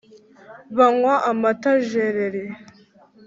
banywa 0.75 1.15
amata 1.31 1.71
jereri 1.89 2.43